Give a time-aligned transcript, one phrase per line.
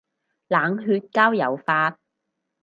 [0.47, 1.99] 冷血交友法